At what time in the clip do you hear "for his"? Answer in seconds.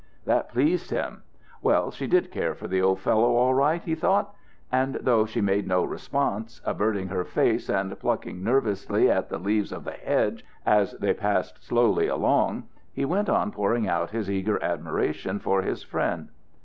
15.37-15.83